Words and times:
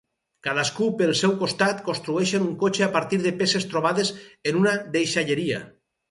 Cadascú 0.45 0.85
pel 0.99 1.11
seu 1.17 1.33
costat, 1.41 1.83
construeixen 1.89 2.45
un 2.47 2.55
cotxe 2.63 2.85
a 2.85 2.87
partir 2.95 3.19
de 3.25 3.33
peces 3.41 3.67
trobades 3.73 4.11
en 4.53 4.57
una 4.63 4.73
deixalleria. 4.97 5.61